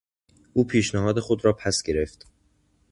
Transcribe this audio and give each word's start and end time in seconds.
او 0.53 0.67
پیشنهاد 0.67 1.19
خود 1.19 1.45
را 1.45 1.53
پس 1.53 1.83
گرفت. 1.83 2.27